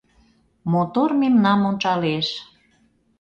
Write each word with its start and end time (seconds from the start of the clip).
Мотор 0.71 1.09
мемнам 1.21 1.61
ончалеш. 1.69 2.27